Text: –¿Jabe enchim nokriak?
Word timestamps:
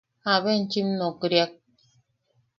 –¿Jabe 0.23 0.49
enchim 0.59 0.87
nokriak? 0.99 1.51